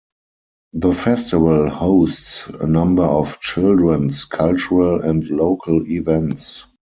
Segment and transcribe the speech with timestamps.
[0.73, 6.65] The festival hosts a number of children's, cultural and local events.